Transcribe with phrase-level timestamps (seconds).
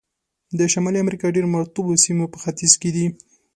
[0.57, 3.05] د شمالي امریکا ډېر مرطوبو سیمې په ختیځ کې دي.